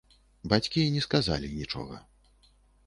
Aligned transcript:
Бацькі 0.53 0.87
не 0.95 1.03
сказалі 1.07 1.53
нічога. 1.61 2.03